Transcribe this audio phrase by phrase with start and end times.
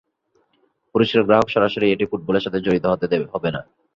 [0.95, 3.61] পুরস্কার গ্রাহক সরাসরি এটি ফুটবলের সাথে জড়িত হতে হবে না।